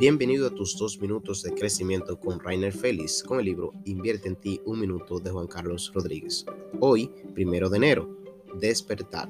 [0.00, 4.36] Bienvenido a tus dos minutos de crecimiento con Rainer Félix con el libro Invierte en
[4.36, 6.46] ti un minuto de Juan Carlos Rodríguez.
[6.80, 8.16] Hoy, primero de enero,
[8.58, 9.28] despertar.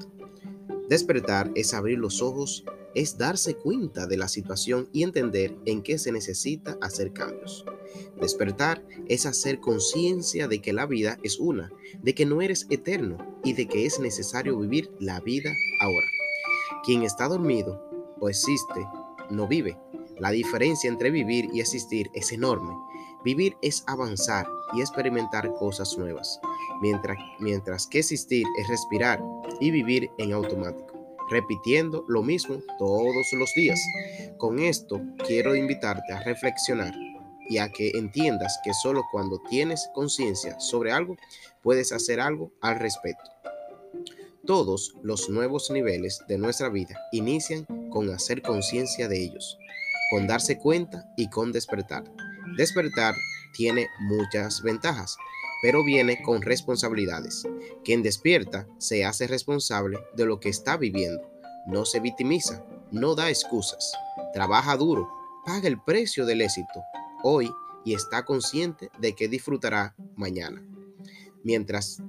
[0.87, 2.63] Despertar es abrir los ojos,
[2.95, 7.65] es darse cuenta de la situación y entender en qué se necesita hacer cambios.
[8.21, 11.69] Despertar es hacer conciencia de que la vida es una,
[12.01, 15.51] de que no eres eterno y de que es necesario vivir la vida
[15.81, 16.07] ahora.
[16.85, 17.83] Quien está dormido
[18.21, 18.87] o existe,
[19.29, 19.77] no vive
[20.21, 22.75] la diferencia entre vivir y existir es enorme.
[23.25, 26.39] Vivir es avanzar y experimentar cosas nuevas,
[26.79, 29.19] mientras, mientras que existir es respirar
[29.59, 30.93] y vivir en automático,
[31.31, 33.81] repitiendo lo mismo todos los días.
[34.37, 36.93] Con esto quiero invitarte a reflexionar
[37.49, 41.17] y a que entiendas que solo cuando tienes conciencia sobre algo
[41.63, 43.31] puedes hacer algo al respecto.
[44.45, 49.57] Todos los nuevos niveles de nuestra vida inician con hacer conciencia de ellos
[50.11, 52.03] con darse cuenta y con despertar.
[52.57, 53.15] Despertar
[53.53, 55.15] tiene muchas ventajas,
[55.61, 57.43] pero viene con responsabilidades.
[57.85, 61.31] Quien despierta se hace responsable de lo que está viviendo,
[61.65, 63.93] no se victimiza, no da excusas,
[64.33, 65.09] trabaja duro,
[65.45, 66.81] paga el precio del éxito
[67.23, 67.49] hoy
[67.85, 70.61] y está consciente de que disfrutará mañana.
[71.43, 72.03] Mientras,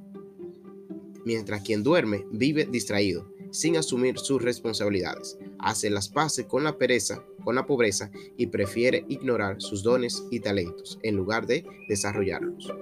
[1.25, 7.23] mientras quien duerme vive distraído, sin asumir sus responsabilidades, hace las paces con la pereza
[7.45, 12.73] con la pobreza y prefiere ignorar sus dones y talentos en lugar de desarrollarlos.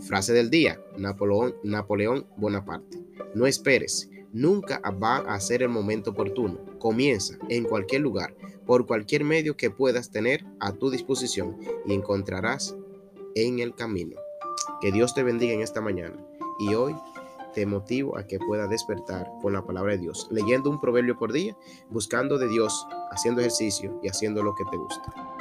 [0.00, 2.98] Frase del día, Napoleón, Bonaparte.
[3.34, 6.58] No esperes, nunca va a ser el momento oportuno.
[6.78, 8.34] Comienza en cualquier lugar,
[8.66, 12.76] por cualquier medio que puedas tener a tu disposición y encontrarás
[13.34, 14.16] en el camino.
[14.80, 16.16] Que Dios te bendiga en esta mañana
[16.58, 16.94] y hoy
[17.54, 21.32] te motivo a que pueda despertar con la palabra de Dios, leyendo un proverbio por
[21.32, 21.56] día,
[21.88, 25.33] buscando de Dios, haciendo ejercicio y haciendo lo que te gusta.